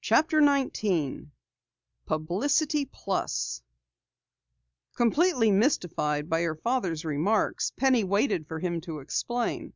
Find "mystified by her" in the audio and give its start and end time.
5.52-6.56